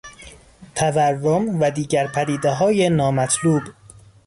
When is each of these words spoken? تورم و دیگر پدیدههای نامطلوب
تورم 0.75 1.59
و 1.61 1.69
دیگر 1.71 2.07
پدیدههای 2.07 2.89
نامطلوب 2.89 3.63